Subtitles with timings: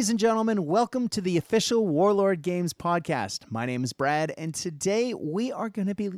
[0.00, 3.40] Ladies and gentlemen, welcome to the official Warlord Games podcast.
[3.50, 6.08] My name is Brad, and today we are going to be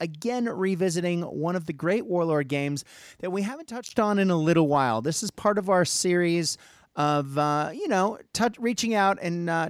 [0.00, 2.82] again revisiting one of the great Warlord games
[3.18, 5.02] that we haven't touched on in a little while.
[5.02, 6.56] This is part of our series
[6.94, 9.68] of, uh, you know, touch, reaching out and uh,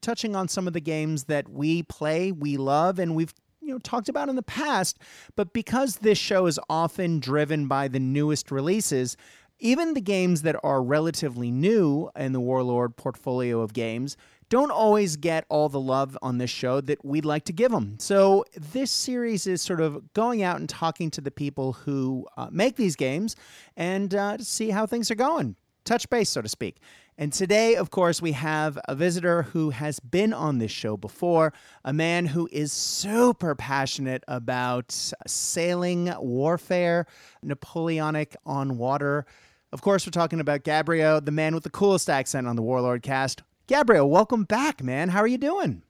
[0.00, 3.78] touching on some of the games that we play, we love, and we've you know
[3.80, 4.98] talked about in the past
[5.36, 9.14] but because this show is often driven by the newest releases
[9.58, 14.16] even the games that are relatively new in the Warlord portfolio of games
[14.48, 17.96] don't always get all the love on this show that we'd like to give them.
[17.98, 22.48] So, this series is sort of going out and talking to the people who uh,
[22.50, 23.36] make these games
[23.76, 26.78] and uh, see how things are going, touch base, so to speak.
[27.20, 31.52] And today, of course, we have a visitor who has been on this show before,
[31.84, 34.92] a man who is super passionate about
[35.26, 37.06] sailing warfare,
[37.42, 39.26] Napoleonic on water
[39.70, 43.02] of course, we're talking about Gabriel, the man with the coolest accent on the Warlord
[43.02, 43.42] cast.
[43.66, 45.10] Gabriel, welcome back, man.
[45.10, 45.82] How are you doing?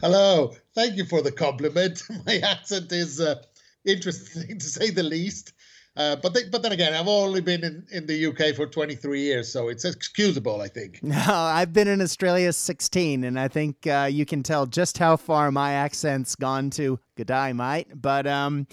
[0.00, 0.54] Hello.
[0.74, 2.02] Thank you for the compliment.
[2.26, 3.42] My accent is uh,
[3.84, 5.52] interesting to say the least.
[5.98, 9.20] Uh, but they, but then again, I've only been in, in the UK for 23
[9.20, 11.00] years, so it's excusable, I think.
[11.08, 15.16] No, I've been in Australia 16, and I think uh, you can tell just how
[15.16, 17.00] far my accent's gone to.
[17.16, 17.88] Good day, mate.
[17.94, 18.68] But um,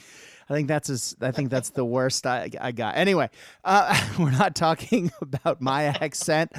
[0.49, 2.95] I think that's as, I think that's the worst I, I got.
[2.97, 3.29] Anyway,
[3.63, 6.51] uh, we're not talking about my accent.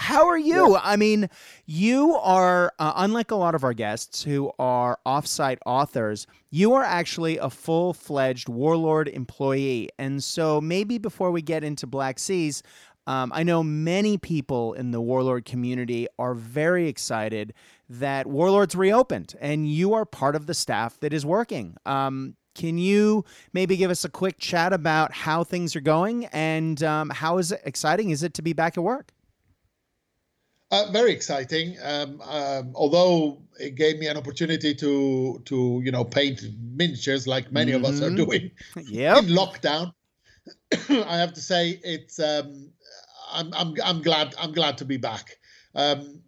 [0.00, 0.74] How are you?
[0.74, 0.80] Yeah.
[0.84, 1.28] I mean,
[1.66, 6.84] you are, uh, unlike a lot of our guests who are offsite authors, you are
[6.84, 9.90] actually a full fledged Warlord employee.
[9.98, 12.62] And so maybe before we get into Black Seas,
[13.08, 17.52] um, I know many people in the Warlord community are very excited
[17.88, 21.76] that Warlord's reopened and you are part of the staff that is working.
[21.86, 26.80] Um, can you maybe give us a quick chat about how things are going and
[26.84, 29.12] um, how is it exciting is it to be back at work?
[30.70, 31.76] Uh, very exciting.
[31.82, 37.50] Um, um, although it gave me an opportunity to to you know paint miniatures like
[37.50, 37.84] many mm-hmm.
[37.84, 38.16] of us are mm-hmm.
[38.16, 38.50] doing
[38.88, 39.18] yep.
[39.18, 39.94] in lockdown.
[40.90, 42.70] I have to say it's um,
[43.32, 45.38] I'm, I'm I'm glad I'm glad to be back.
[45.74, 46.20] Um,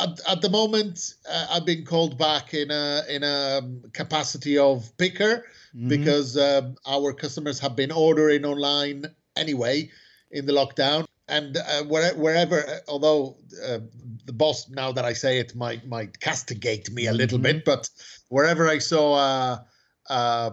[0.00, 3.62] at, at the moment, uh, I've been called back in a in a
[3.94, 5.88] capacity of picker mm-hmm.
[5.88, 9.90] because uh, our customers have been ordering online anyway
[10.30, 11.06] in the lockdown.
[11.28, 13.78] And uh, where, wherever, uh, although uh,
[14.26, 17.58] the boss, now that I say it, might might castigate me a little mm-hmm.
[17.58, 17.88] bit, but
[18.28, 19.66] wherever I saw a,
[20.10, 20.52] a,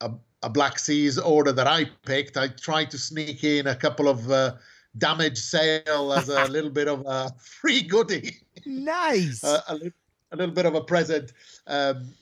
[0.00, 0.10] a,
[0.42, 4.30] a Black Seas order that I picked, I tried to sneak in a couple of
[4.30, 4.54] uh,
[4.96, 8.36] damage sail as a little bit of a free goodie.
[8.64, 9.44] Nice.
[9.44, 9.92] uh, a, little,
[10.32, 11.32] a, little bit of a present
[11.66, 12.14] um,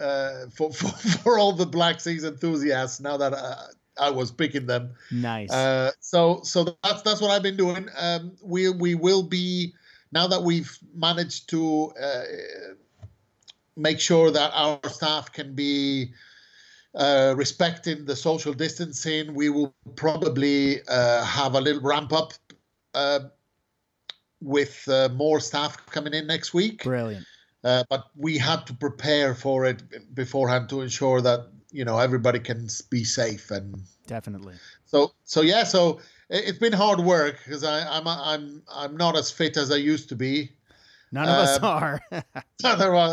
[0.00, 3.00] uh, for, for, for all the Black Seas enthusiasts.
[3.00, 3.56] Now that uh,
[3.98, 4.94] I was picking them.
[5.10, 5.52] Nice.
[5.52, 7.88] Uh, so so that's that's what I've been doing.
[7.96, 9.74] Um, we we will be
[10.12, 12.22] now that we've managed to uh,
[13.76, 16.12] make sure that our staff can be
[16.94, 22.32] uh, respecting the social distancing, we will probably uh, have a little ramp up
[22.94, 23.20] uh,
[24.40, 26.84] with uh, more staff coming in next week.
[26.84, 27.26] Brilliant.
[27.64, 32.38] Uh, but we had to prepare for it beforehand to ensure that you know everybody
[32.38, 34.54] can be safe and definitely.
[34.86, 39.56] So so yeah, so it's been hard work because I'm I'm I'm not as fit
[39.56, 40.52] as I used to be.
[41.12, 42.00] None of um, us are.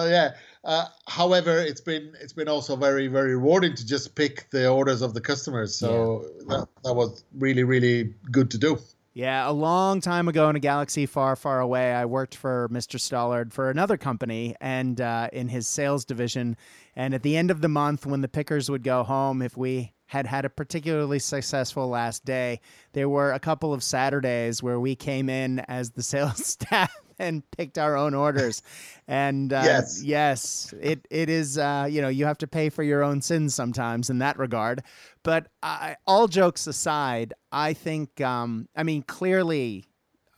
[0.08, 0.32] yeah.
[0.64, 5.02] Uh, however, it's been it's been also very very rewarding to just pick the orders
[5.02, 5.76] of the customers.
[5.76, 6.44] So yeah.
[6.50, 8.78] that, that was really really good to do.
[9.14, 12.98] Yeah, a long time ago in a galaxy far, far away, I worked for Mr.
[12.98, 16.56] Stallard for another company and uh, in his sales division.
[16.96, 19.92] And at the end of the month, when the pickers would go home, if we
[20.06, 22.62] had had a particularly successful last day,
[22.94, 27.50] there were a couple of Saturdays where we came in as the sales staff and
[27.52, 28.62] picked our own orders.
[29.08, 31.58] And uh, yes, yes, it it is.
[31.58, 34.84] Uh, you know, you have to pay for your own sins sometimes in that regard.
[35.24, 38.22] But I, all jokes aside, I think.
[38.22, 39.86] Um, I mean, clearly.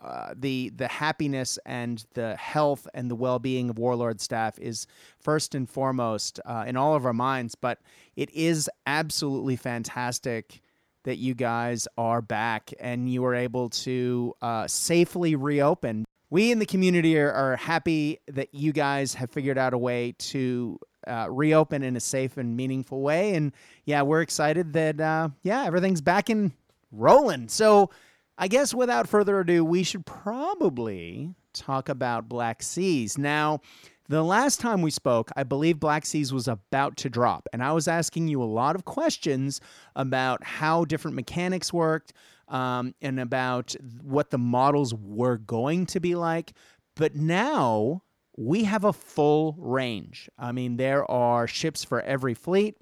[0.02, 4.86] Uh, the the happiness and the health and the well being of Warlord staff is
[5.22, 7.56] first and foremost uh, in all of our minds.
[7.56, 7.80] But
[8.18, 10.60] it is absolutely fantastic
[11.06, 16.04] that you guys are back and you were able to uh, safely reopen
[16.34, 20.16] we in the community are, are happy that you guys have figured out a way
[20.18, 23.36] to uh, reopen in a safe and meaningful way.
[23.36, 23.52] And
[23.86, 26.52] yeah, we're excited that, uh, yeah, everything's back and
[26.92, 27.50] rolling.
[27.50, 27.90] So
[28.38, 33.18] I guess without further ado, we should probably talk about Black Seas.
[33.18, 33.62] Now,
[34.10, 37.72] The last time we spoke, I believe Black Seas was about to drop, and I
[37.72, 39.62] was asking you a lot of questions
[39.96, 42.12] about how different mechanics worked
[42.50, 46.52] um, and about what the models were going to be like.
[46.96, 48.04] But now
[48.36, 50.30] we have a full range.
[50.38, 52.76] I mean, there are ships for every fleet.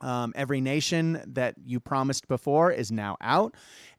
[0.00, 3.54] Um, every nation that you promised before is now out.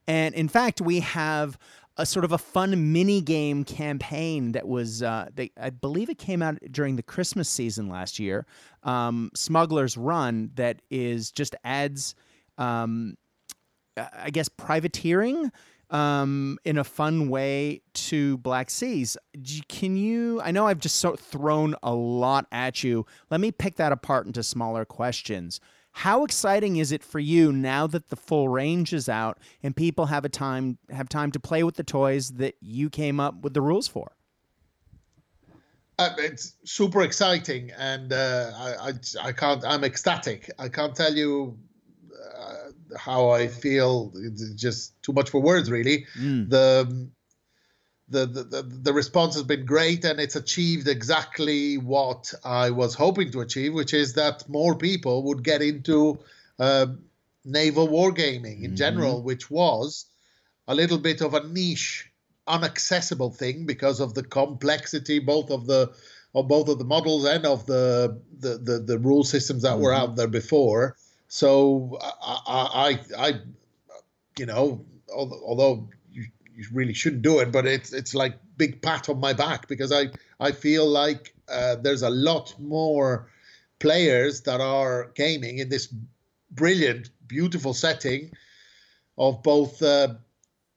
[0.07, 1.57] And in fact, we have
[1.97, 6.19] a sort of a fun mini game campaign that was, uh, they, I believe it
[6.19, 8.45] came out during the Christmas season last year.
[8.83, 12.13] Um, Smuggler's Run that is just adds,
[12.59, 13.17] um,
[13.97, 15.51] I guess, privateering
[15.89, 19.17] um, in a fun way to Black Seas.
[19.67, 20.41] Can you?
[20.41, 23.05] I know I've just so thrown a lot at you.
[23.29, 25.59] Let me pick that apart into smaller questions.
[25.91, 30.05] How exciting is it for you now that the full range is out and people
[30.05, 33.55] have a time have time to play with the toys that you came up with
[33.55, 34.11] the rules for?
[35.99, 39.65] Uh, it's super exciting, and uh, I, I, I can't.
[39.65, 40.51] I'm ecstatic.
[40.59, 41.57] I can't tell you
[42.97, 44.11] how I feel.
[44.15, 46.05] It's just too much for words, really.
[46.17, 46.49] Mm.
[46.49, 47.07] The
[48.09, 53.31] the, the, the response has been great and it's achieved exactly what I was hoping
[53.31, 56.19] to achieve, which is that more people would get into
[56.57, 56.87] uh,
[57.43, 58.75] naval wargaming in mm-hmm.
[58.75, 60.05] general, which was
[60.67, 62.09] a little bit of a niche,
[62.47, 65.91] unaccessible thing because of the complexity both of the
[66.33, 69.81] of both of the models and of the the the, the rule systems that mm-hmm.
[69.81, 70.95] were out there before.
[71.27, 73.33] So I, I, I
[74.39, 75.89] you know, although
[76.57, 79.91] you really shouldn't do it, but it's it's like big pat on my back because
[79.91, 80.09] I
[80.39, 83.29] I feel like uh, there's a lot more
[83.79, 85.93] players that are gaming in this
[86.51, 88.31] brilliant, beautiful setting
[89.17, 90.15] of both uh,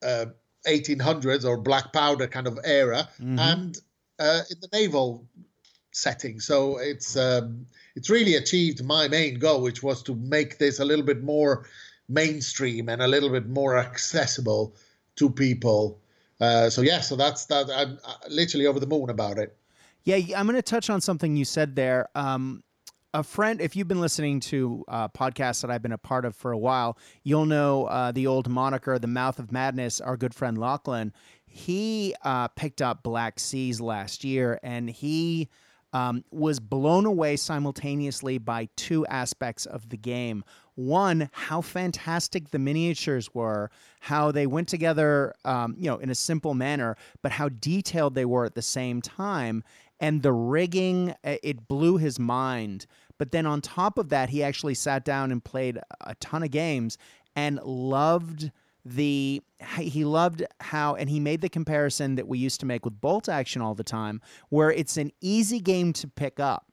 [0.02, 0.26] uh,
[0.66, 3.38] 1800s or black powder kind of era mm-hmm.
[3.38, 3.78] and
[4.18, 5.26] uh, in the naval
[6.00, 6.40] setting.
[6.40, 7.66] So it's um,
[7.96, 11.66] it's really achieved my main goal, which was to make this a little bit more
[12.08, 14.74] mainstream and a little bit more accessible
[15.16, 16.00] to people.
[16.40, 17.70] Uh, so yeah, so that's that.
[17.70, 19.56] I'm uh, literally over the moon about it.
[20.04, 22.08] Yeah, I'm going to touch on something you said there.
[22.14, 22.62] Um,
[23.12, 26.34] a friend, if you've been listening to uh, podcasts that I've been a part of
[26.34, 30.34] for a while, you'll know uh, the old moniker, "The Mouth of Madness." Our good
[30.34, 31.12] friend Lachlan,
[31.44, 35.48] he uh, picked up Black Seas last year, and he
[35.92, 40.44] um, was blown away simultaneously by two aspects of the game.
[40.74, 43.70] One, how fantastic the miniatures were,
[44.00, 48.24] how they went together, um, you know, in a simple manner, but how detailed they
[48.24, 49.62] were at the same time.
[49.98, 52.86] And the rigging, it blew his mind.
[53.18, 56.50] But then on top of that, he actually sat down and played a ton of
[56.50, 56.96] games
[57.36, 58.50] and loved
[58.84, 59.42] the
[59.78, 63.28] he loved how and he made the comparison that we used to make with bolt
[63.28, 66.66] action all the time where it's an easy game to pick up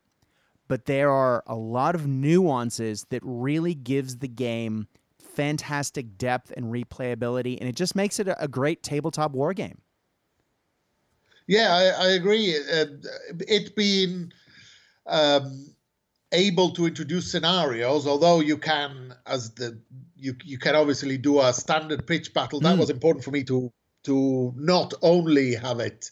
[0.68, 4.88] but there are a lot of nuances that really gives the game
[5.19, 9.80] fantastic depth and replayability and it just makes it a, great tabletop war game.
[11.45, 12.56] Yeah i, I agree.
[12.57, 12.86] Uh,
[13.48, 14.31] it being
[15.06, 15.75] um,
[16.32, 19.80] able to introduce scenarios although you can as the
[20.16, 22.80] you you can obviously do a standard pitch battle that mm.
[22.80, 23.72] was important for me to
[24.04, 26.12] to not only have it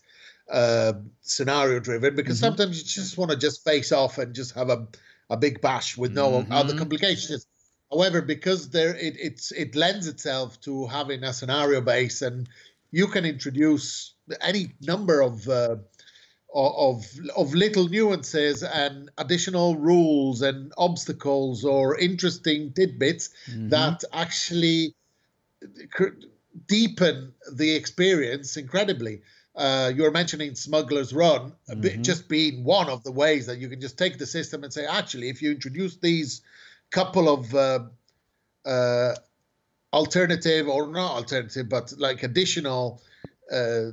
[0.49, 2.45] uh, scenario driven because mm-hmm.
[2.45, 4.87] sometimes you just want to just face off and just have a,
[5.29, 6.51] a big bash with no mm-hmm.
[6.51, 7.47] other complications
[7.91, 12.47] however because there it it's it lends itself to having a scenario base and
[12.91, 15.75] you can introduce any number of uh,
[16.55, 23.69] of of little nuances and additional rules and obstacles or interesting tidbits mm-hmm.
[23.69, 24.95] that actually
[26.67, 29.21] deepen the experience incredibly.
[29.55, 32.01] Uh, you're mentioning Smuggler's Run, mm-hmm.
[32.01, 34.85] just being one of the ways that you can just take the system and say,
[34.85, 36.41] actually, if you introduce these
[36.91, 37.79] couple of uh,
[38.65, 39.15] uh,
[39.93, 43.01] alternative or not alternative, but like additional
[43.51, 43.91] uh,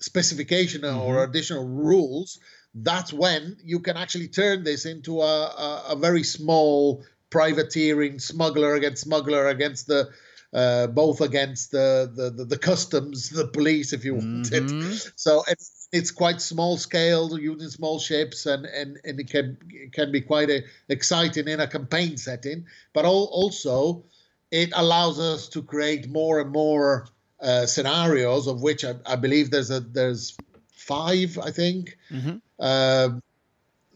[0.00, 0.98] specification mm-hmm.
[0.98, 2.38] or additional rules,
[2.74, 8.74] that's when you can actually turn this into a, a, a very small privateering smuggler
[8.74, 10.08] against smuggler against the
[10.52, 14.64] uh, both against the, the, the, the, customs, the police, if you wanted.
[14.64, 15.10] Mm-hmm.
[15.14, 19.92] So it's, it's quite small scale, using small ships, and, and, and it can it
[19.92, 22.64] can be quite a, exciting in a campaign setting.
[22.94, 24.04] But all, also,
[24.50, 27.06] it allows us to create more and more
[27.40, 30.36] uh, scenarios, of which I, I, believe there's a there's
[30.72, 32.36] five, I think, mm-hmm.
[32.58, 33.10] uh,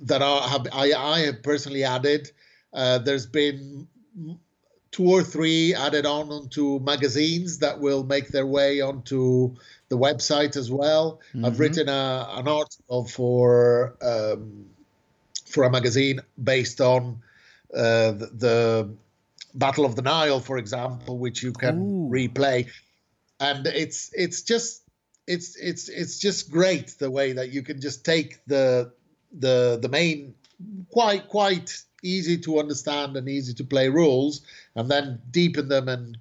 [0.03, 2.31] that are have, I, I have personally added.
[2.73, 3.89] Uh, there's been
[4.93, 9.55] two or three added on onto magazines that will make their way onto
[9.89, 11.21] the website as well.
[11.35, 11.45] Mm-hmm.
[11.45, 14.67] I've written a, an article for um,
[15.47, 17.23] for a magazine based on
[17.75, 18.95] uh, the, the,
[19.55, 22.09] Battle of the Nile, for example, which you can Ooh.
[22.11, 22.71] replay,
[23.43, 24.83] and it's it's just
[25.27, 28.93] it's it's it's just great the way that you can just take the
[29.33, 30.35] the the main
[30.91, 34.43] quite quite easy to understand and easy to play rules
[34.77, 36.19] and then deepen them and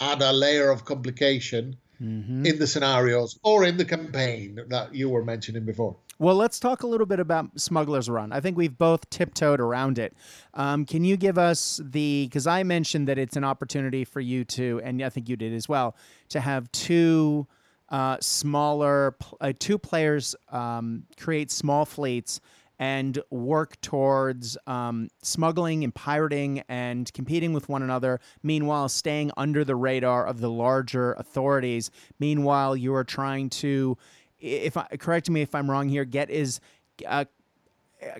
[0.00, 2.46] add a layer of complication mm-hmm.
[2.46, 5.96] in the scenarios or in the campaign that you were mentioning before.
[6.18, 8.32] Well, let's talk a little bit about Smuggler's Run.
[8.32, 10.14] I think we've both tiptoed around it.
[10.54, 14.42] Um, can you give us the, because I mentioned that it's an opportunity for you
[14.46, 15.94] to, and I think you did as well,
[16.30, 17.46] to have two
[17.90, 22.40] uh, smaller, uh, two players um, create small fleets
[22.78, 29.64] and work towards um, smuggling and pirating and competing with one another, meanwhile, staying under
[29.64, 31.90] the radar of the larger authorities.
[32.18, 33.98] Meanwhile, you are trying to,
[34.46, 36.60] if I, correct me if I'm wrong here, get is
[37.06, 37.24] uh,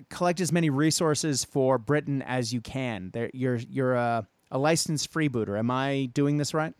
[0.09, 3.11] collect as many resources for Britain as you can.
[3.13, 5.57] There, you're you're a, a licensed freebooter.
[5.57, 6.73] Am I doing this right?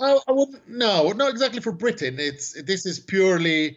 [0.00, 0.68] I, I wouldn't.
[0.68, 2.16] No, not exactly for Britain.
[2.18, 3.76] It's this is purely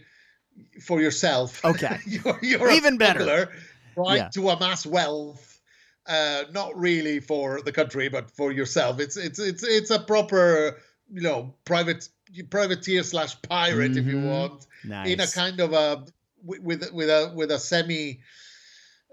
[0.81, 1.63] for yourself.
[1.63, 1.97] Okay.
[2.05, 3.49] you're, you're even better.
[3.95, 4.29] Right yeah.
[4.29, 5.61] to amass wealth,
[6.07, 8.99] uh, not really for the country, but for yourself.
[8.99, 10.81] It's it's it's it's a proper
[11.13, 12.09] you know private
[12.43, 13.99] privateer slash pirate mm-hmm.
[13.99, 14.29] if you mm-hmm.
[14.29, 15.09] want nice.
[15.09, 16.05] in a kind of a
[16.43, 18.19] with with a with a semi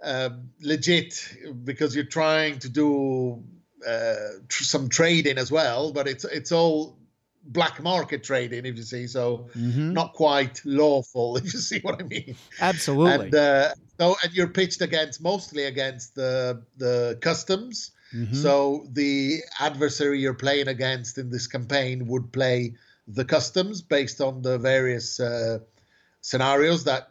[0.03, 3.43] uh, legit because you're trying to do
[3.87, 4.15] uh,
[4.49, 6.99] tr- some trading as well, but it's it's all
[7.45, 9.07] black market trading, if you see.
[9.07, 9.93] So mm-hmm.
[9.93, 12.37] not quite lawful, if you see what I mean.
[12.61, 13.27] Absolutely.
[13.27, 17.93] And uh, so, and you're pitched against mostly against the the customs.
[18.15, 18.35] Mm-hmm.
[18.35, 22.75] So the adversary you're playing against in this campaign would play
[23.09, 25.59] the customs based on the various uh,
[26.21, 27.09] scenarios that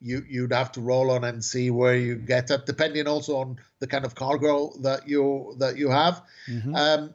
[0.00, 3.58] you you'd have to roll on and see where you get at, depending also on
[3.78, 6.22] the kind of cargo that you that you have.
[6.48, 6.74] Mm-hmm.
[6.74, 7.14] Um,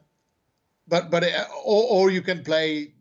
[0.88, 2.94] but but uh, or, or you can play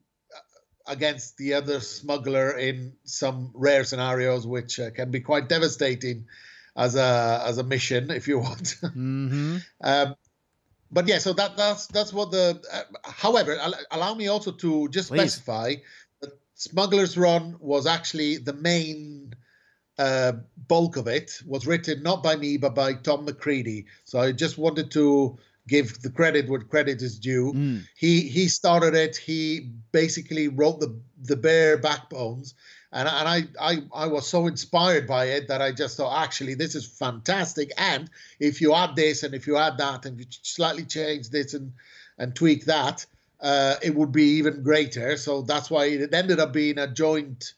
[0.85, 6.25] against the other smuggler in some rare scenarios, which uh, can be quite devastating
[6.75, 8.75] as a as a mission if you want.
[8.83, 9.57] Mm-hmm.
[9.81, 10.15] um,
[10.91, 12.61] but yeah, so that that's that's what the.
[12.71, 13.57] Uh, however,
[13.91, 15.33] allow me also to just Please.
[15.33, 15.75] specify
[16.21, 19.33] that Smuggler's Run was actually the main
[19.99, 20.33] uh,
[20.67, 23.85] bulk of it was written not by me but by Tom McCready.
[24.05, 27.53] So I just wanted to give the credit where credit is due.
[27.53, 27.83] Mm.
[27.95, 29.17] He he started it.
[29.17, 32.55] He basically wrote the the bare backbones,
[32.91, 36.55] and and I I I was so inspired by it that I just thought actually
[36.55, 37.71] this is fantastic.
[37.77, 41.53] And if you add this and if you add that and you slightly change this
[41.53, 41.73] and
[42.17, 43.05] and tweak that,
[43.41, 45.17] uh, it would be even greater.
[45.17, 47.53] So that's why it ended up being a joint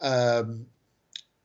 [0.00, 0.66] um,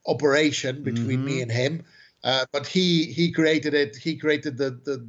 [0.08, 1.26] operation between mm-hmm.
[1.26, 1.84] me and him.
[2.24, 3.96] Uh, but he he created it.
[3.96, 5.08] He created the the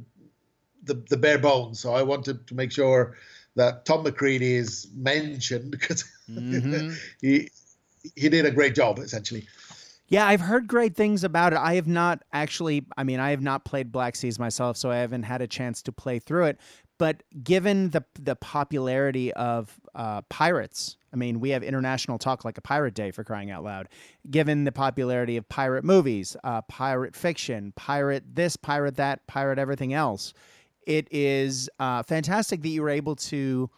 [0.83, 1.79] the, the bare bones.
[1.79, 3.17] So I wanted to make sure
[3.55, 6.93] that Tom McCready is mentioned because mm-hmm.
[7.21, 7.49] he
[8.15, 9.47] he did a great job essentially.
[10.09, 11.59] Yeah, I've heard great things about it.
[11.59, 14.97] I have not actually, I mean, I have not played Black Seas myself, so I
[14.97, 16.59] haven't had a chance to play through it.
[16.97, 22.57] But given the the popularity of uh, pirates, I mean, we have International Talk Like
[22.57, 23.89] a Pirate Day for crying out loud.
[24.29, 29.93] Given the popularity of pirate movies, uh, pirate fiction, pirate this, pirate that, pirate everything
[29.93, 30.33] else,
[30.87, 33.69] it is uh, fantastic that you were able to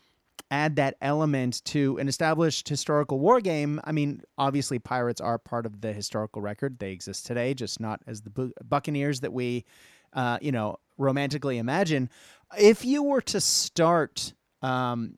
[0.51, 3.79] add that element to an established historical war game.
[3.83, 6.79] I mean, obviously, pirates are part of the historical record.
[6.79, 9.65] They exist today, just not as the bu- buccaneers that we,
[10.13, 12.09] uh, you know, romantically imagine.
[12.57, 15.15] If you were to start um,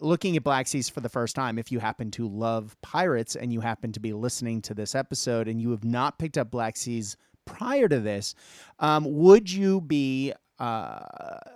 [0.00, 3.52] looking at Black Seas for the first time, if you happen to love pirates and
[3.52, 6.76] you happen to be listening to this episode and you have not picked up Black
[6.76, 7.16] Seas
[7.46, 8.34] prior to this,
[8.78, 11.00] um, would you be uh,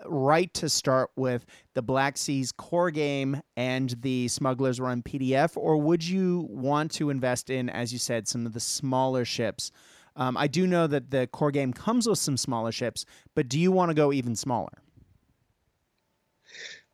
[0.07, 5.77] right to start with the Black Seas core game and the Smugglers Run PDF, or
[5.77, 9.71] would you want to invest in, as you said, some of the smaller ships?
[10.17, 13.59] Um, I do know that the core game comes with some smaller ships, but do
[13.59, 14.83] you want to go even smaller?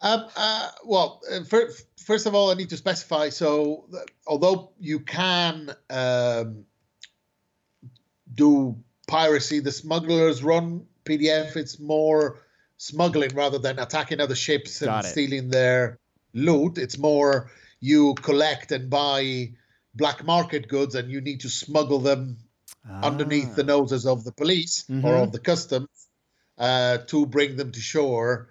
[0.02, 3.30] Um, uh, well, uh, for, first of all, I need to specify.
[3.30, 3.88] So,
[4.26, 6.66] although you can um,
[8.34, 8.76] do
[9.08, 12.40] piracy, the smugglers run PDF, it's more
[12.76, 15.98] smuggling rather than attacking other ships and stealing their
[16.32, 16.78] loot.
[16.78, 19.52] It's more you collect and buy
[19.94, 22.38] black market goods and you need to smuggle them
[22.88, 23.02] ah.
[23.02, 25.04] underneath the noses of the police mm-hmm.
[25.06, 26.08] or of the customs
[26.58, 28.50] uh, to bring them to shore.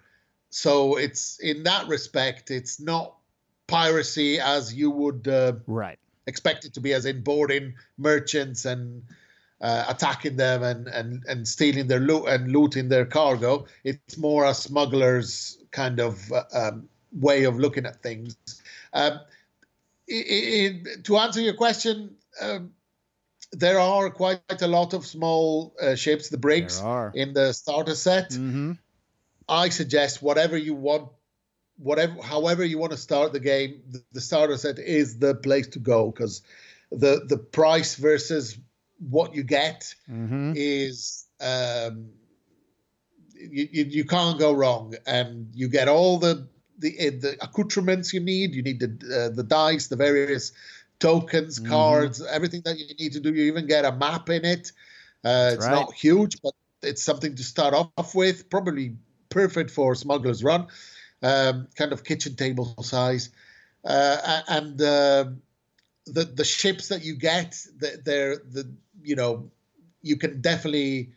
[0.50, 3.14] So it's in that respect, it's not
[3.66, 9.02] piracy as you would uh, right expect it to be, as in boarding merchants and
[9.64, 13.64] uh, attacking them and, and, and stealing their loot and looting their cargo.
[13.82, 18.36] It's more a smuggler's kind of uh, um, way of looking at things.
[18.92, 19.20] Um,
[20.06, 22.72] it, it, to answer your question, um,
[23.52, 26.82] there are quite a lot of small uh, ships, the brigs,
[27.14, 28.32] in the starter set.
[28.32, 28.72] Mm-hmm.
[29.48, 31.08] I suggest whatever you want,
[31.78, 35.68] whatever, however you want to start the game, the, the starter set is the place
[35.68, 36.42] to go because
[36.90, 38.58] the the price versus
[39.10, 40.52] what you get mm-hmm.
[40.56, 42.10] is um,
[43.34, 48.12] you, you, you can't go wrong, and you get all the the eh, the accoutrements
[48.12, 48.54] you need.
[48.54, 50.52] You need the uh, the dice, the various
[50.98, 51.70] tokens, mm-hmm.
[51.70, 53.34] cards, everything that you need to do.
[53.34, 54.72] You even get a map in it.
[55.24, 55.72] Uh, it's right.
[55.72, 58.48] not huge, but it's something to start off with.
[58.50, 58.96] Probably
[59.28, 60.66] perfect for Smuggler's Run,
[61.22, 63.30] um, kind of kitchen table size,
[63.84, 65.24] uh, and uh,
[66.06, 67.58] the the ships that you get,
[68.04, 69.50] they're the you know
[70.02, 71.12] you can definitely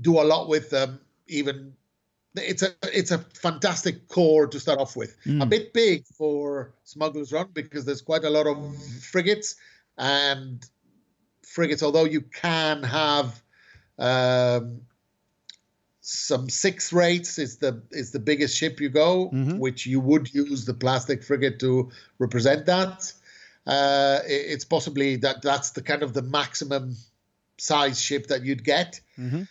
[0.00, 1.00] do a lot with them.
[1.26, 1.74] Even
[2.34, 5.16] it's a it's a fantastic core to start off with.
[5.24, 5.42] Mm.
[5.42, 9.56] A bit big for Smuggler's Run because there's quite a lot of frigates
[9.96, 10.64] and
[11.42, 11.82] frigates.
[11.82, 13.42] Although you can have
[13.98, 14.80] um,
[16.00, 19.58] some six rates is the is the biggest ship you go, mm-hmm.
[19.58, 23.12] which you would use the plastic frigate to represent that.
[23.68, 26.96] Uh, it's possibly that that's the kind of the maximum
[27.58, 29.00] size ship that you'd get.
[29.18, 29.42] Mm-hmm.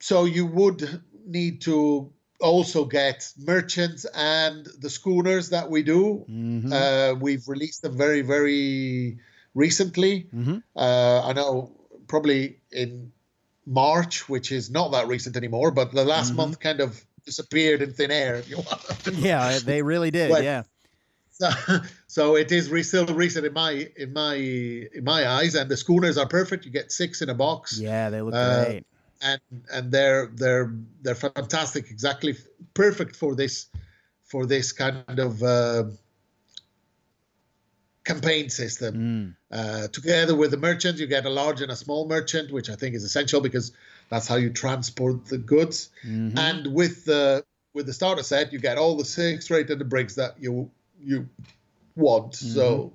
[0.00, 6.24] So you would need to also get merchants and the schooners that we do.
[6.28, 6.72] Mm-hmm.
[6.72, 9.18] Uh, we've released them very, very
[9.54, 10.28] recently.
[10.34, 10.58] Mm-hmm.
[10.76, 11.72] Uh, I know
[12.08, 13.12] probably in
[13.64, 16.36] March, which is not that recent anymore, but the last mm-hmm.
[16.38, 18.34] month kind of disappeared in thin air.
[18.34, 19.16] If you want.
[19.18, 20.30] yeah, they really did.
[20.44, 20.64] yeah.
[21.34, 21.48] So,
[22.12, 25.78] so it is re- still recent in my in my in my eyes, and the
[25.78, 26.66] schooners are perfect.
[26.66, 27.78] You get six in a box.
[27.78, 28.84] Yeah, they look uh, great,
[29.22, 29.40] and
[29.72, 31.90] and they're they're they're fantastic.
[31.90, 32.36] Exactly
[32.74, 33.64] perfect for this
[34.24, 35.84] for this kind of uh,
[38.04, 38.94] campaign system.
[38.94, 39.34] Mm.
[39.50, 42.74] Uh, together with the merchant, you get a large and a small merchant, which I
[42.74, 43.72] think is essential because
[44.10, 45.88] that's how you transport the goods.
[46.06, 46.36] Mm-hmm.
[46.36, 50.16] And with the with the starter set, you get all the six rated the brigs
[50.16, 50.70] that you
[51.00, 51.26] you
[51.96, 52.32] want.
[52.32, 52.54] Mm-hmm.
[52.54, 52.92] So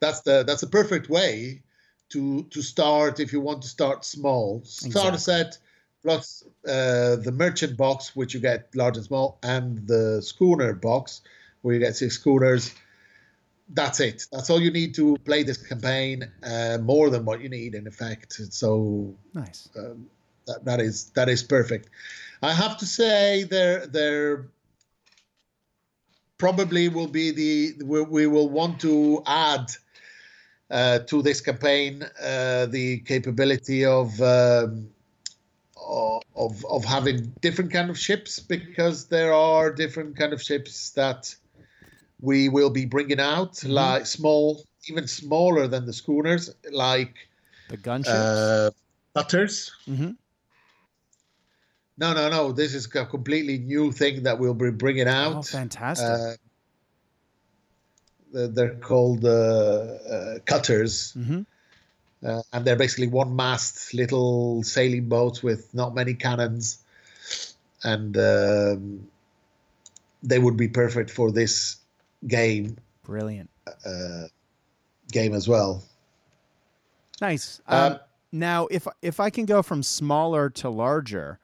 [0.00, 1.62] that's the that's a perfect way
[2.10, 4.62] to to start if you want to start small.
[4.64, 5.58] Starter set
[6.02, 11.20] plus uh, the merchant box, which you get large and small, and the schooner box,
[11.62, 12.74] where you get six schooners.
[13.72, 14.26] That's it.
[14.32, 16.28] That's all you need to play this campaign.
[16.42, 18.32] Uh, more than what you need, in effect.
[18.50, 19.68] So nice.
[19.76, 20.08] Um,
[20.46, 21.88] that, that is that is perfect.
[22.42, 24.48] I have to say, they're they're
[26.40, 29.70] probably will be the we, we will want to add
[30.70, 34.88] uh, to this campaign uh, the capability of, um,
[36.34, 41.34] of of having different kind of ships because there are different kind of ships that
[42.20, 43.72] we will be bringing out mm-hmm.
[43.72, 47.14] like small even smaller than the schooners like
[47.68, 48.70] the gunships uh,
[49.14, 50.12] cutters mm-hmm.
[52.00, 52.52] No, no, no.
[52.52, 55.36] This is a completely new thing that we'll be bringing oh, out.
[55.36, 56.38] Oh, fantastic!
[58.34, 61.42] Uh, they're called uh, uh, cutters, mm-hmm.
[62.22, 66.78] Uh, and they're basically one mast little sailing boats with not many cannons,
[67.82, 69.08] and um,
[70.22, 71.76] they would be perfect for this
[72.26, 72.76] game.
[73.04, 73.48] Brilliant
[73.86, 74.24] uh,
[75.10, 75.82] game as well.
[77.22, 77.60] Nice.
[77.66, 77.98] Um,
[78.32, 81.38] now, if if I can go from smaller to larger,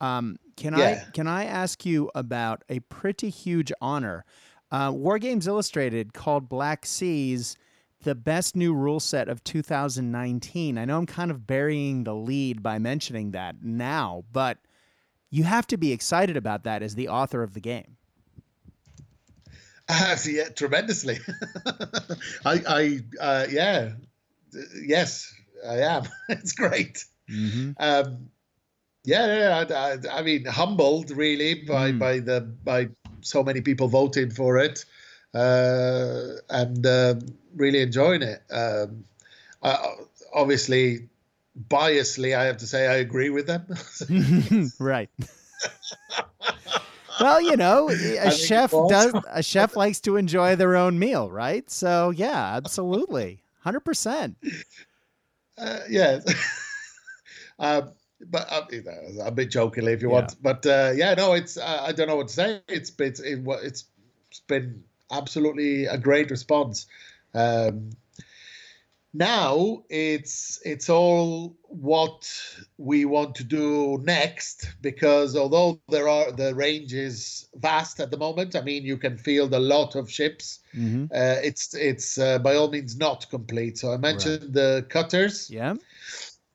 [0.00, 1.04] um, can yeah.
[1.06, 4.24] I can I ask you about a pretty huge honor?
[4.70, 7.56] Uh, Wargames Illustrated called Black Seas
[8.02, 10.78] the best new rule set of 2019.
[10.78, 14.58] I know I'm kind of burying the lead by mentioning that now, but
[15.28, 17.96] you have to be excited about that as the author of the game.
[19.88, 21.18] Uh, yeah, tremendously.
[22.44, 23.92] I, I, uh, yeah,
[24.80, 25.32] yes,
[25.68, 26.04] I am.
[26.28, 27.04] it's great.
[27.28, 27.72] Mm-hmm.
[27.78, 28.30] Um,
[29.04, 31.98] yeah, yeah I, I, mean, humbled really by mm.
[31.98, 32.88] by the by
[33.22, 34.84] so many people voting for it,
[35.34, 37.20] uh, and um,
[37.54, 38.42] really enjoying it.
[38.50, 39.04] Um,
[39.62, 39.94] I,
[40.34, 41.08] obviously,
[41.68, 43.66] biasly, I have to say I agree with them.
[44.78, 45.10] right.
[47.20, 47.88] well, you know,
[48.20, 51.68] a chef does a chef likes to enjoy their own meal, right?
[51.70, 54.36] So yeah, absolutely, hundred percent.
[55.58, 56.20] Uh, yeah.
[57.58, 57.92] um,
[58.28, 58.66] but uh,
[59.22, 60.14] a bit jokingly if you yeah.
[60.14, 60.36] want.
[60.42, 62.60] But uh, yeah, no, it's uh, I don't know what to say.
[62.68, 63.84] It's it's it, it's
[64.30, 66.86] it's been absolutely a great response.
[67.34, 67.90] Um,
[69.12, 72.30] now it's it's all what
[72.78, 78.16] we want to do next because although there are the range is vast at the
[78.16, 81.06] moment i mean you can field a lot of ships Mm-hmm.
[81.12, 85.74] uh, it's it's uh, by all means not complete so i mentioned the cutters Yeah.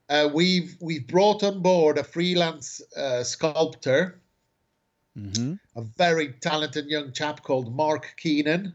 [0.10, 4.20] Uh, we've we've brought on board a freelance uh, sculptor
[5.18, 5.54] Mm-hmm.
[5.78, 8.74] a very talented young chap called mark keenan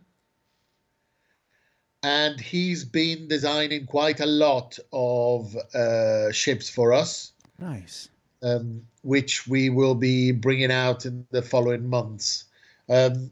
[2.03, 8.09] and he's been designing quite a lot of uh, ships for us Nice.
[8.43, 12.45] um, which we will be bringing out in the following months.
[12.89, 13.31] Um,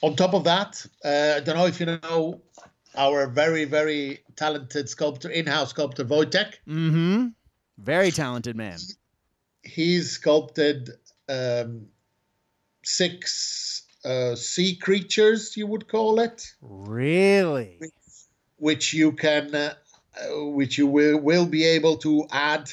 [0.00, 2.40] on top of that, uh, I don't know if you know
[2.96, 6.54] our very, very talented sculptor, in-house sculptor Wojtek.
[6.68, 7.28] Mm-hmm.
[7.78, 8.78] Very talented man.
[9.62, 10.90] He's sculpted
[11.28, 11.86] um,
[12.84, 17.80] six uh, sea creatures, you would call it, Really?
[18.56, 19.74] which you can, uh,
[20.20, 22.70] uh, which you will, will be able to add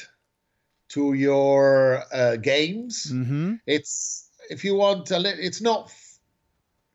[0.90, 3.10] to your uh, games.
[3.12, 3.54] Mm-hmm.
[3.66, 5.92] it's if you want a li- it's not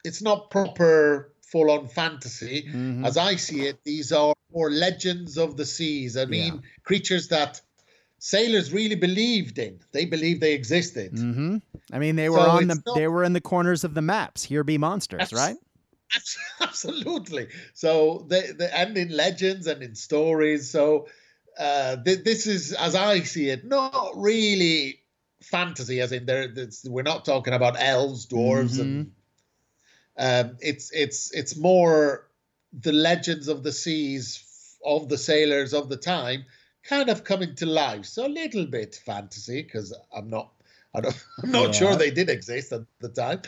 [0.03, 3.05] it's not proper full on fantasy Mhm.
[3.05, 7.61] as i see it these are more legends of the seas i mean creatures that
[8.19, 11.57] sailors really believed in they believed they existed Mm-hmm.
[11.93, 14.01] I mean, they were So on the not- they were in the corners of the
[14.01, 14.43] maps.
[14.43, 15.55] Here be monsters, Abs- right?
[16.15, 21.07] Abs- absolutely so they, they and in legends and in stories so
[21.59, 24.99] uh th- this is as i see it not really
[25.43, 26.47] fantasy as in there
[26.85, 29.11] we're not talking about elves dwarves and
[30.17, 32.27] um it's it's it's more
[32.73, 36.45] the legends of the seas of the sailors of the time
[36.83, 40.51] kind of coming to life so a little bit fantasy because i'm not
[40.93, 41.75] I don't, I'm not Yeah.
[41.75, 43.41] sure they did exist at the time.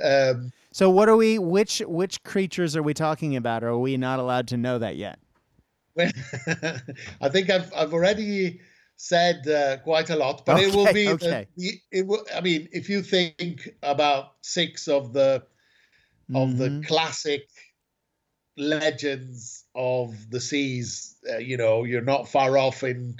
[0.00, 1.38] Um, So what are we?
[1.38, 3.62] Which which creatures are we talking about?
[3.62, 5.18] Or are we not allowed to know that yet?
[5.94, 6.10] Well,
[7.20, 8.60] I think I've I've already
[8.96, 11.46] said uh, quite a lot, but it will be okay.
[11.56, 12.24] the, the it will.
[12.34, 15.44] I mean, if you think about six of the
[16.34, 16.86] of the Mhm.
[16.86, 17.48] classic
[18.56, 23.16] legends of the seas, uh, you know, you're not far off in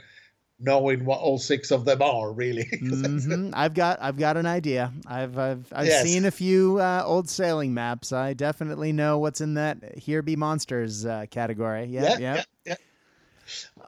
[0.60, 2.64] knowing what all six of them are, really.
[2.80, 3.50] Mhm.
[3.54, 4.92] I've got I've got an idea.
[5.06, 6.02] I've I've I've Yes.
[6.02, 8.12] seen a few uh, old sailing maps.
[8.12, 11.86] I definitely know what's in that "Here Be Monsters" uh, category.
[11.86, 12.44] Yeah, yeah.
[12.66, 12.74] yeah.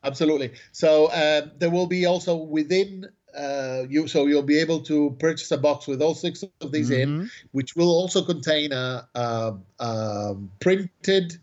[0.05, 0.53] Absolutely.
[0.73, 5.51] So uh, there will be also within uh, you, so you'll be able to purchase
[5.51, 7.31] a box with all six of these in, Mhm.
[7.53, 11.39] which will also contain a, a, a printed.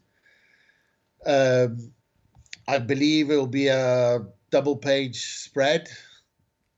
[1.26, 1.92] Um,
[2.68, 5.90] I believe it will be a double-page spread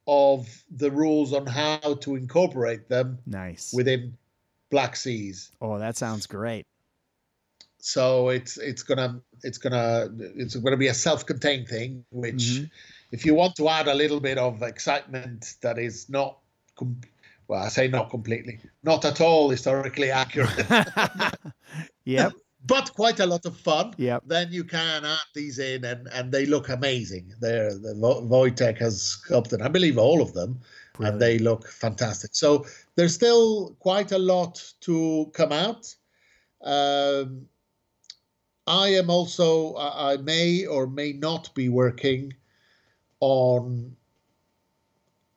[0.08, 3.74] of the rules on how to incorporate them Nice.
[3.74, 4.18] within
[4.70, 5.52] Black Seas.
[5.62, 6.66] oh, that sounds great.
[7.80, 12.34] so it's it's gonna it's gonna it's gonna be a self-contained thing which
[12.66, 12.72] Mhm.
[13.16, 16.32] If you want to add a little bit of excitement that is not
[16.76, 17.00] com-
[17.48, 20.66] well i say not completely not at all historically accurate
[22.06, 22.34] yep.
[22.66, 24.24] but quite a lot of fun Yep.
[24.28, 27.94] then you can add these in and and they look amazing they're the
[28.34, 30.60] Wojtek has sculpted i believe all of them
[31.00, 35.96] and they look fantastic so there's still quite a lot to come out
[36.62, 37.48] um,
[38.68, 42.34] I am also, I may or may not be working
[43.20, 43.96] on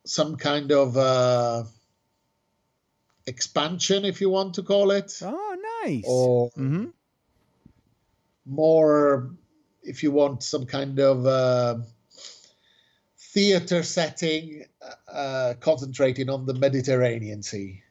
[0.04, 1.64] some kind of uh,
[3.26, 6.04] expansion, if you want to call it, Oh, nice.
[6.06, 6.86] or hmm
[8.44, 9.30] more,
[9.82, 11.78] if you want, some kind of uh,
[13.18, 14.64] theater setting
[15.12, 17.82] uh, concentrating on the Mediterranean Sea.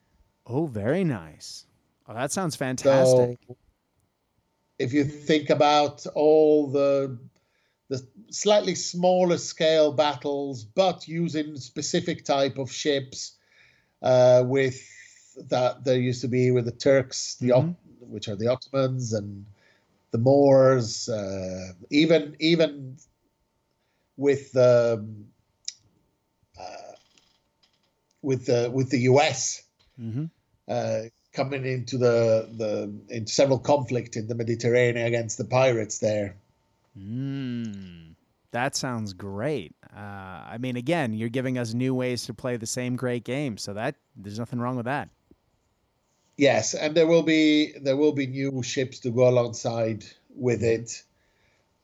[0.46, 1.66] Oh, very nice.
[2.08, 3.38] Oh, that sounds fantastic.
[3.48, 3.58] So
[4.80, 7.20] if you think about all the
[7.90, 13.38] the slightly smaller scale battles, but using specific type of ships,
[14.02, 14.80] uh, with
[15.50, 19.46] that there used to be with the Turks, the Ot- which are the Ottomans and
[20.12, 22.98] the Moors, uh, even even
[24.18, 25.28] with um,
[26.60, 26.94] uh,
[28.22, 29.64] with the with the US
[29.98, 30.26] hmm
[30.68, 36.36] uh, coming into the the in several conflict in the Mediterranean against the pirates there.
[36.98, 38.16] Mm,
[38.52, 39.76] that sounds great.
[39.96, 43.58] Uh, I mean, again, you're giving us new ways to play the same great game,
[43.58, 45.10] so that there's nothing wrong with that.
[46.38, 50.06] Yes, and there will be there will be new ships to go alongside
[50.36, 51.04] with it,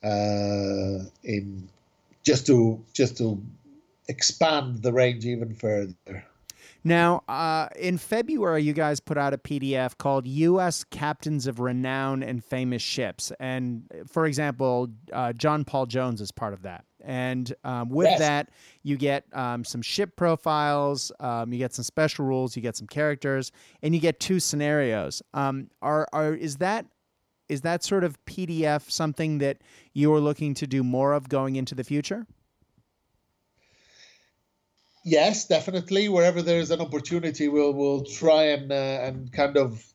[0.04, 1.68] uh, in
[2.24, 3.42] just to just to
[4.08, 6.26] expand the range even further.
[6.84, 10.84] Now, uh, in February, you guys put out a PDF called U.S.
[10.84, 13.32] Captains of Renown and Famous Ships.
[13.40, 16.84] And for example, uh, John Paul Jones is part of that.
[17.06, 18.20] And um, with yes.
[18.20, 18.50] that,
[18.82, 22.88] you get um, some ship profiles, um, you get some special rules, you get some
[22.88, 25.22] characters, and you get two scenarios.
[25.34, 26.86] Um, are, are is that
[27.50, 29.58] is that sort of PDF something that
[29.94, 32.26] you are looking to do more of going into the future?
[35.04, 36.08] Yes, definitely.
[36.08, 39.86] Wherever there's an opportunity, we'll we'll try and uh, and kind of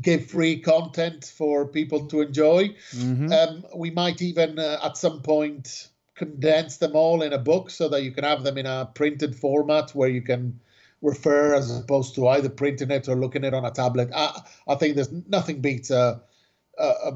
[0.00, 2.68] give free content for people to enjoy.
[2.92, 3.32] Mm-hmm.
[3.32, 7.88] Um, we might even uh, at some point condense them all in a book so
[7.88, 10.60] that you can have them in a printed format where you can
[11.00, 14.10] refer as opposed to either printing it or looking it on a tablet.
[14.14, 16.18] I, I think there's nothing beats uh,
[16.76, 17.12] uh,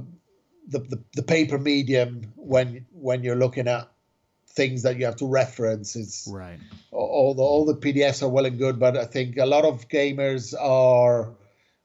[0.68, 3.90] the, the the paper medium when when you're looking at
[4.54, 5.96] things that you have to reference.
[5.96, 6.58] It's right.
[6.90, 9.88] All the all the PDFs are well and good, but I think a lot of
[9.88, 11.32] gamers are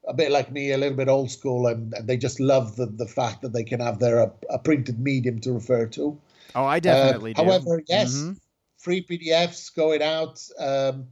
[0.08, 2.86] a bit like me, a little bit old school, and, and they just love the,
[2.86, 6.17] the fact that they can have their a, a printed medium to refer to.
[6.56, 8.34] Oh, I definitely uh, However, yes, mm-hmm.
[8.77, 10.41] free PDFs going out.
[10.60, 11.08] Um,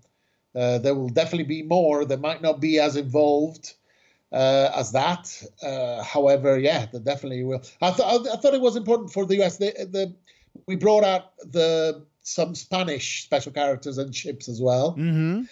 [0.55, 2.05] uh, there will definitely be more.
[2.05, 3.73] They might not be as involved
[4.31, 5.43] uh, as that.
[5.61, 7.61] Uh, however, yeah, they definitely will.
[7.81, 9.57] I thought I thought it was important for the US.
[9.57, 10.15] The, the
[10.67, 14.93] we brought out the some Spanish special characters and ships as well.
[14.93, 15.43] Mm-hmm.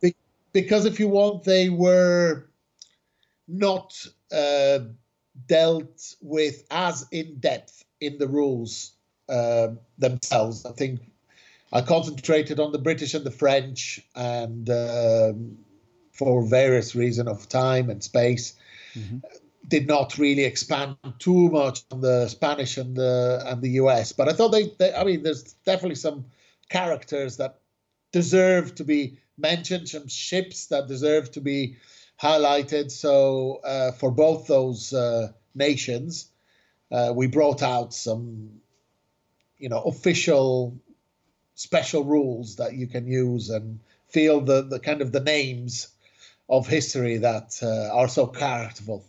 [0.00, 0.14] Be,
[0.52, 2.48] because if you want, they were
[3.46, 3.94] not
[4.30, 4.80] uh,
[5.46, 8.92] dealt with as in depth in the rules
[9.28, 10.66] uh, themselves.
[10.66, 11.00] I think
[11.72, 15.58] I concentrated on the British and the French, and um,
[16.12, 18.54] for various reasons of time and space.
[18.94, 19.18] Mm-hmm
[19.68, 24.12] did not really expand too much on the Spanish and the and the US.
[24.12, 26.24] But I thought they, they I mean, there's definitely some
[26.68, 27.60] characters that
[28.12, 31.76] deserve to be mentioned, some ships that deserve to be
[32.20, 32.90] highlighted.
[32.90, 36.30] So uh, for both those uh, nations,
[36.90, 38.60] uh, we brought out some,
[39.58, 40.78] you know, official
[41.54, 45.88] special rules that you can use and feel the the kind of the names
[46.48, 49.04] of history that uh, are so characterful.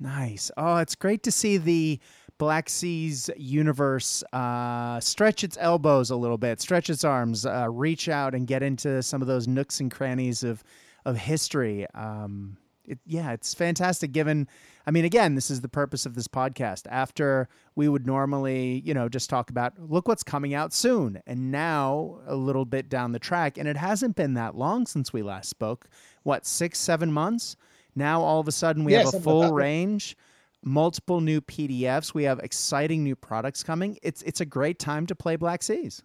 [0.00, 0.50] Nice.
[0.56, 2.00] Oh, it's great to see the
[2.38, 8.08] Black Seas universe uh, stretch its elbows a little bit, stretch its arms, uh, reach
[8.08, 10.64] out and get into some of those nooks and crannies of
[11.04, 11.86] of history.
[11.94, 14.12] Um, it, yeah, it's fantastic.
[14.12, 14.48] Given,
[14.86, 16.86] I mean, again, this is the purpose of this podcast.
[16.90, 21.52] After we would normally, you know, just talk about look what's coming out soon, and
[21.52, 25.22] now a little bit down the track, and it hasn't been that long since we
[25.22, 25.86] last spoke.
[26.24, 27.56] What six, seven months?
[27.94, 30.16] Now all of a sudden we have a full range,
[30.62, 32.14] multiple new PDFs.
[32.14, 33.98] We have exciting new products coming.
[34.02, 36.02] It's it's a great time to play Black Seas.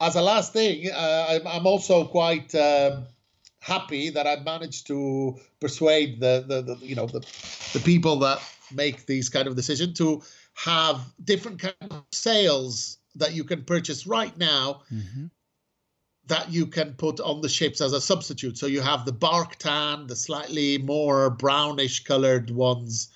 [0.00, 3.00] As a last thing, uh, I'm, also quite uh,
[3.60, 7.20] happy that I managed to persuade the, the, the you know the
[7.72, 8.40] the people that
[8.74, 10.22] make these kind of decisions to
[10.54, 15.26] have different kind of sails that you can purchase right now mm-hmm
[16.28, 18.58] that you can put on the ships as a substitute.
[18.58, 23.08] So you have the bark tan, the slightly more brownish colored ones,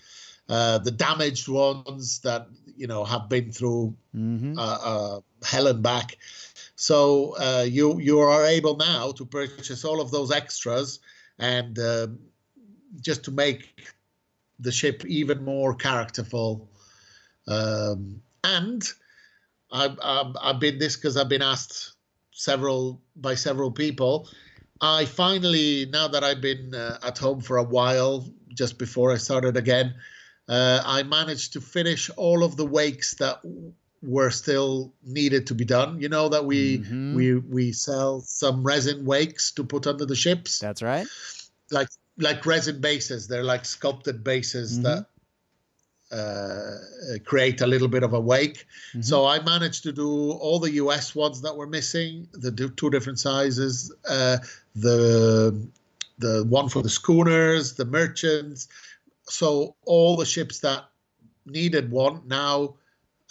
[0.48, 2.46] uh, the damaged ones that
[2.76, 4.58] you know have been through mm-hmm.
[4.58, 6.16] uh, uh, hell and back.
[6.76, 11.00] So uh, you you are able now to purchase all of those extras
[11.38, 12.18] and um,
[13.00, 13.74] just to make
[14.60, 16.68] the ship even more characterful.
[17.48, 18.86] Um, and
[19.72, 21.94] I've, I've, I've been this because I've been asked
[22.40, 24.28] several by several people.
[24.80, 29.16] I finally, now that I've been uh, at home for a while, just before I
[29.16, 29.94] started again,
[30.48, 33.40] uh, I managed to finish all of the wakes that
[34.02, 36.00] were still needed to be done.
[36.00, 37.14] You know that we mm-hmm.
[37.14, 40.58] we we sell some resin wakes to put under the ships.
[40.58, 41.06] That's right.
[41.70, 43.28] Like like resin bases.
[43.28, 44.84] They're like sculpted bases mm-hmm.
[44.84, 45.06] that
[46.10, 46.74] uh,
[47.24, 48.66] create a little bit of a wake.
[48.90, 49.02] Mm-hmm.
[49.02, 53.18] So I managed to do all the US ones that were missing, the two different
[53.18, 54.38] sizes, uh,
[54.74, 55.68] the
[56.18, 58.68] the one for the schooners, the merchants.
[59.24, 60.84] So all the ships that
[61.46, 62.74] needed one now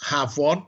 [0.02, 0.64] have one.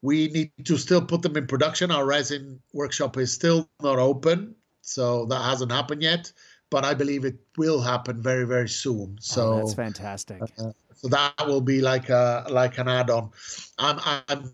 [0.00, 1.90] We need to still put them in production.
[1.90, 6.32] Our resin workshop is still not open, so that hasn't happened yet.
[6.70, 9.16] But I believe it will happen very, very soon.
[9.16, 10.42] Oh, so oh, that's fantastic.
[10.42, 13.30] Uh, so that will be like a like an add-on.
[13.78, 14.50] I'm, I'm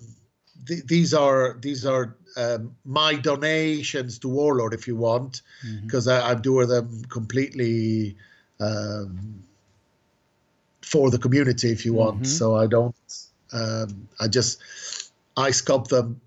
[0.66, 5.42] th- these are these are um, my donations to Warlord, if you want,
[5.82, 6.26] because mm-hmm.
[6.26, 8.16] I'm doing them completely
[8.60, 9.42] um,
[10.82, 12.22] for the community, if you want.
[12.22, 12.24] Mm-hmm.
[12.24, 12.94] So I don't.
[13.52, 14.60] Um, I just
[15.36, 16.20] I sculpt them,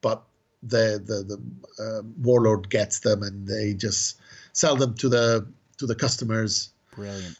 [0.00, 0.22] but
[0.62, 4.17] the the the uh, warlord gets them and they just
[4.58, 5.46] sell them to the
[5.78, 6.70] to the customers.
[6.94, 7.38] Brilliant.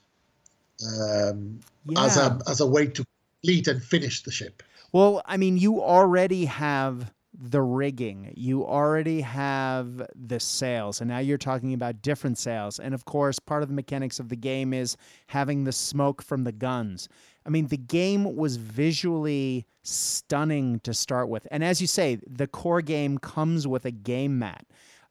[0.86, 2.04] Um, yeah.
[2.04, 3.04] As a as a way to
[3.42, 4.62] complete and finish the ship.
[4.92, 11.18] Well, I mean, you already have the rigging, you already have the sails, and now
[11.18, 12.78] you're talking about different sails.
[12.78, 16.44] And of course, part of the mechanics of the game is having the smoke from
[16.44, 17.08] the guns.
[17.46, 21.46] I mean, the game was visually stunning to start with.
[21.50, 24.64] And as you say, the core game comes with a game mat.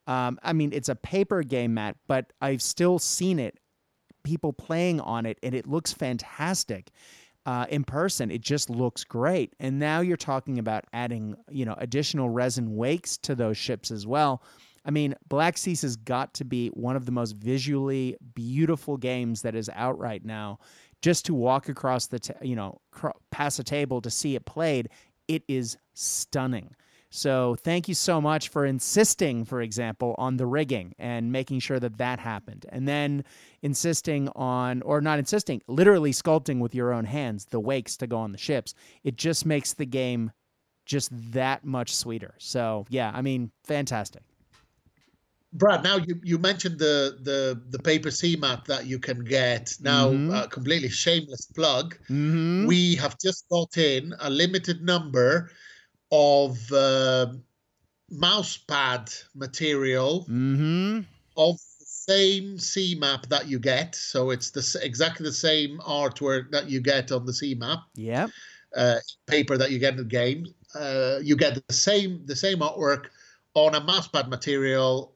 [0.08, 3.58] Um, I mean, it's a paper game mat, but I've still seen it,
[4.24, 6.90] people playing on it, and it looks fantastic.
[7.46, 9.54] Uh, in person, it just looks great.
[9.60, 14.06] And now you're talking about adding, you know, additional resin wakes to those ships as
[14.06, 14.42] well.
[14.84, 19.42] I mean, Black Seas has got to be one of the most visually beautiful games
[19.42, 20.58] that is out right now
[21.02, 24.88] just to walk across the, you know, cr- pass a table to see it played,
[25.28, 26.74] it is stunning.
[27.10, 31.80] So thank you so much for insisting, for example, on the rigging and making sure
[31.80, 32.66] that that happened.
[32.68, 33.24] And then
[33.62, 38.18] insisting on, or not insisting, literally sculpting with your own hands the wakes to go
[38.18, 38.74] on the ships.
[39.04, 40.32] It just makes the game
[40.84, 42.34] just that much sweeter.
[42.38, 44.22] So yeah, I mean, fantastic.
[45.54, 49.74] Brad, now you, you mentioned the, the the paper sea map that you can get.
[49.80, 50.30] Now, mm-hmm.
[50.30, 51.96] uh, completely shameless plug.
[52.10, 52.66] Mm-hmm.
[52.66, 55.50] We have just got in a limited number
[56.10, 57.26] of uh,
[58.10, 61.00] mouse pad material mm-hmm.
[61.36, 63.94] of the same sea map that you get.
[63.94, 67.80] So it's the exactly the same artwork that you get on the sea map.
[67.94, 68.28] Yeah.
[68.76, 70.46] Uh, paper that you get in the game.
[70.74, 73.06] Uh, you get the same the same artwork
[73.54, 75.14] on a mousepad material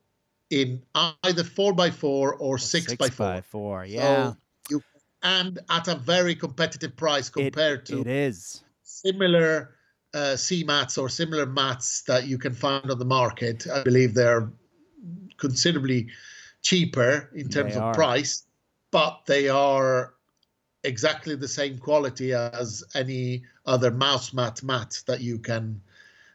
[0.50, 0.82] in
[1.24, 3.26] either four by four or six, six by four.
[3.26, 4.32] By four, yeah.
[4.32, 4.36] So
[4.70, 4.82] you,
[5.22, 9.74] and at a very competitive price compared it, to it is similar
[10.14, 13.66] uh, sea mats or similar mats that you can find on the market.
[13.72, 14.50] I believe they're
[15.38, 16.08] considerably
[16.62, 17.94] cheaper in terms they of are.
[17.94, 18.44] price,
[18.90, 20.14] but they are
[20.84, 25.80] exactly the same quality as any other mouse mat mat that you can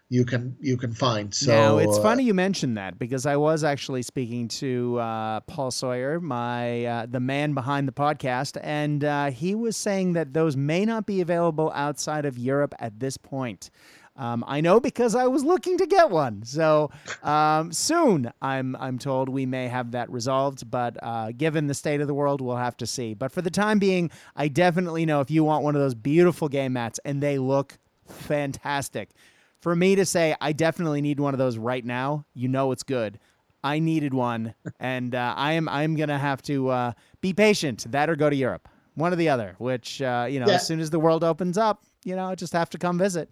[0.10, 1.34] you can you can find.
[1.34, 5.40] So now it's uh, funny you mentioned that because I was actually speaking to uh,
[5.42, 10.34] Paul Sawyer, my uh, the man behind the podcast, and uh, he was saying that
[10.34, 13.70] those may not be available outside of Europe at this point.
[14.16, 16.42] Um, I know because I was looking to get one.
[16.44, 16.90] So
[17.22, 20.72] um, soon, I'm I'm told we may have that resolved.
[20.72, 23.14] But uh, given the state of the world, we'll have to see.
[23.14, 26.48] But for the time being, I definitely know if you want one of those beautiful
[26.48, 29.10] game mats, and they look fantastic
[29.62, 32.84] for me to say I definitely need one of those right now, you know it's
[32.84, 33.20] good.
[33.64, 36.92] I needed one, and uh, I am I'm gonna have to uh,
[37.22, 37.86] be patient.
[37.92, 39.56] That or go to Europe, one or the other.
[39.58, 40.56] Which uh, you know, yeah.
[40.56, 43.30] as soon as the world opens up, you know, I just have to come visit.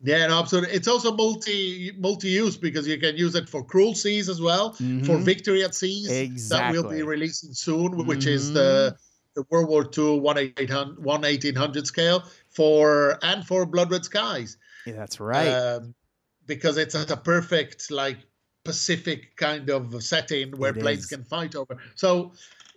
[0.00, 0.74] Yeah, no, absolutely.
[0.74, 4.74] It's also multi multi use because you can use it for Cruel Seas as well,
[4.74, 5.02] mm-hmm.
[5.04, 6.76] for Victory at Seas exactly.
[6.76, 8.28] that will be releasing soon, which mm-hmm.
[8.28, 8.96] is the
[9.34, 14.56] the World War II 1800 scale for and for Blood Red Skies.
[14.88, 15.48] Yeah, that's right.
[15.48, 15.94] Um,
[16.46, 18.18] because it's at a perfect like
[18.64, 21.06] Pacific kind of setting where it planes is.
[21.06, 21.76] can fight over.
[21.94, 22.32] So,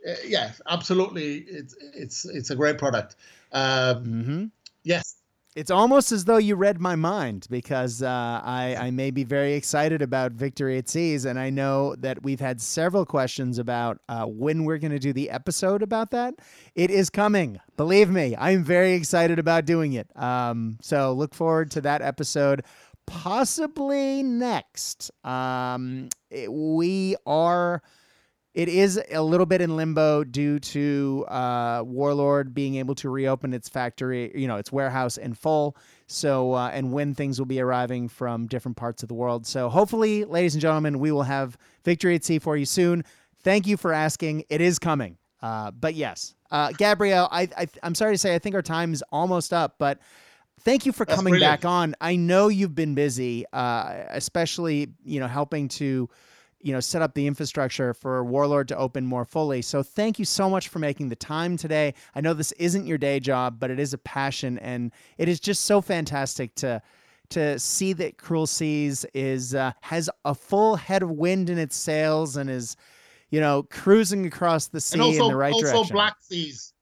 [0.08, 3.15] uh, yeah, absolutely, it's it's it's a great product.
[3.52, 4.45] Um, mm-hmm.
[4.84, 5.15] Yes,
[5.55, 8.07] it's almost as though you read my mind because uh,
[8.43, 12.39] I, I may be very excited about Victory at Seas, and I know that we've
[12.39, 16.35] had several questions about uh, when we're going to do the episode about that.
[16.73, 18.35] It is coming, believe me.
[18.37, 20.07] I'm very excited about doing it.
[20.15, 22.63] Um, so look forward to that episode,
[23.05, 25.11] possibly next.
[25.25, 27.81] Um, it, we are
[28.53, 33.53] it is a little bit in limbo due to uh, Warlord being able to reopen
[33.53, 35.77] its factory, you know, its warehouse in full.
[36.07, 39.47] So, uh, and when things will be arriving from different parts of the world.
[39.47, 43.05] So, hopefully, ladies and gentlemen, we will have Victory at Sea for you soon.
[43.43, 44.43] Thank you for asking.
[44.49, 45.17] It is coming.
[45.41, 48.93] Uh, but yes, uh, Gabriel, I, I, I'm sorry to say, I think our time
[48.93, 49.99] is almost up, but
[50.60, 51.62] thank you for That's coming brilliant.
[51.62, 51.95] back on.
[52.02, 56.10] I know you've been busy, uh, especially, you know, helping to
[56.63, 59.62] you know set up the infrastructure for warlord to open more fully.
[59.62, 61.93] So thank you so much for making the time today.
[62.15, 65.39] I know this isn't your day job but it is a passion and it is
[65.39, 66.81] just so fantastic to
[67.29, 71.75] to see that cruel seas is uh, has a full head of wind in its
[71.75, 72.75] sails and is
[73.29, 75.75] you know cruising across the sea also, in the right direction.
[75.75, 75.93] also direction.
[75.93, 76.73] Black seas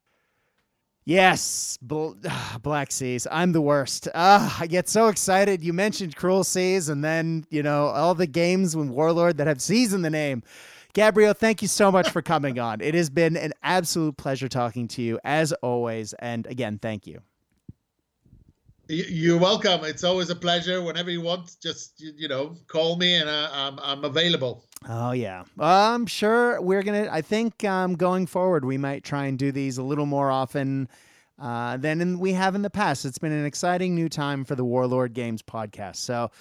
[1.09, 2.11] Yes, Bl-
[2.61, 3.25] Black Seas.
[3.31, 4.07] I'm the worst.
[4.13, 5.63] Uh, I get so excited.
[5.63, 9.59] You mentioned Cruel Seas, and then, you know, all the games with Warlord that have
[9.59, 10.43] seas in the name.
[10.93, 12.79] Gabriel, thank you so much for coming on.
[12.79, 16.13] It has been an absolute pleasure talking to you, as always.
[16.19, 17.21] And again, thank you.
[18.91, 19.83] You're welcome.
[19.83, 20.81] It's always a pleasure.
[20.81, 24.65] Whenever you want, just you, know, call me and I, I'm I'm available.
[24.87, 27.07] Oh yeah, I'm sure we're gonna.
[27.11, 30.89] I think um, going forward, we might try and do these a little more often
[31.37, 33.05] uh, than in, we have in the past.
[33.05, 35.97] It's been an exciting new time for the Warlord Games podcast.
[35.97, 36.31] So.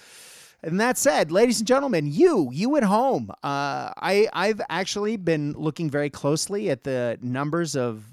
[0.61, 5.53] And that said, ladies and gentlemen, you, you at home, uh, I, I've actually been
[5.53, 8.03] looking very closely at the numbers of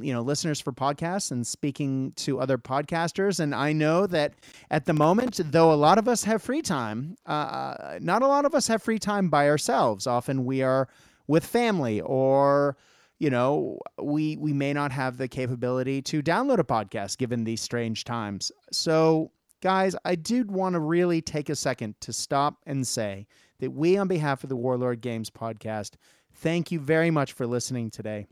[0.00, 3.40] you know listeners for podcasts and speaking to other podcasters.
[3.40, 4.34] And i know that
[4.70, 8.44] at the moment though a lot of us have free time uh, not a lot
[8.44, 10.06] of us have free time by ourselves.
[10.06, 10.88] Often we are
[11.26, 12.76] with family or
[13.18, 17.60] you know we we may not have the capability to download a podcast given these
[17.60, 18.52] strange times.
[18.72, 19.30] So
[19.62, 23.26] Guys, I did want to really take a second to stop and say
[23.58, 25.92] that we, on behalf of the Warlord Games podcast,
[26.34, 28.26] thank you very much for listening today.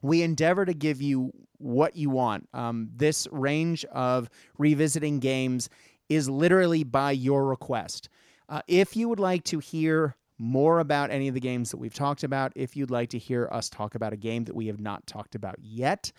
[0.00, 2.48] We endeavor to give you what you want.
[2.54, 5.68] Um, this range of revisiting games
[6.08, 8.08] is literally by your request.
[8.48, 11.94] Uh, if you would like to hear more about any of the games that we've
[11.94, 14.80] talked about, if you'd like to hear us talk about a game that we have
[14.80, 16.12] not talked about yet,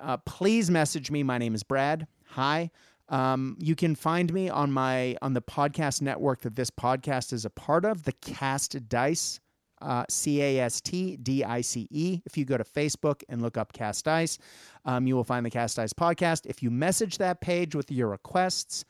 [0.00, 1.22] uh, please message me.
[1.22, 2.06] My name is Brad.
[2.30, 2.70] Hi.
[3.08, 7.44] Um, you can find me on my on the podcast network that this podcast is
[7.44, 9.40] a part of, the Cast Dice,
[9.80, 12.20] uh, C A S T D I C E.
[12.26, 14.38] If you go to Facebook and look up Cast Dice,
[14.84, 16.46] um, you will find the Cast Dice podcast.
[16.46, 18.84] If you message that page with your requests,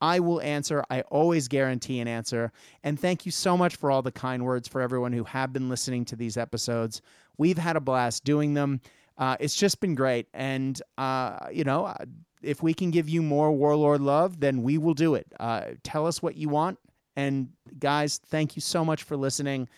[0.00, 0.82] I will answer.
[0.88, 2.52] I always guarantee an answer.
[2.82, 5.68] And thank you so much for all the kind words for everyone who have been
[5.68, 7.02] listening to these episodes.
[7.36, 8.80] We've had a blast doing them.
[9.18, 10.28] Uh, it's just been great.
[10.32, 11.94] And, uh, you know,
[12.42, 15.26] if we can give you more Warlord love, then we will do it.
[15.38, 16.78] Uh, tell us what you want.
[17.16, 19.68] And guys, thank you so much for listening.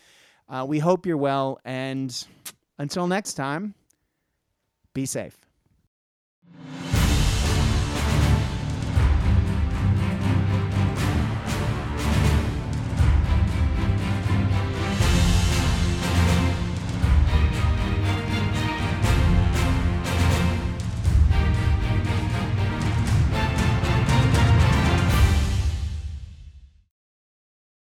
[0.47, 1.59] Uh, we hope you're well.
[1.65, 2.15] And
[2.77, 3.73] until next time,
[4.93, 5.42] be safe.